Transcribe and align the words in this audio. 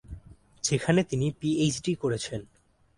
যেখানে 0.63 1.01
তিনি 1.03 1.27
পিএইচডি 1.39 1.93
করেছেন। 1.95 2.41